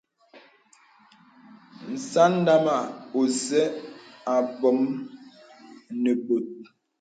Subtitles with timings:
[2.09, 2.77] Səŋ ndàma
[3.19, 3.61] ósə
[4.35, 4.79] ābōm
[6.01, 6.47] nə bòt.